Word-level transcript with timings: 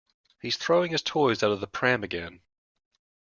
He’s 0.41 0.57
throwing 0.57 0.93
his 0.93 1.03
toys 1.03 1.43
out 1.43 1.53
the 1.59 1.67
pram 1.67 2.03
again 2.03 2.41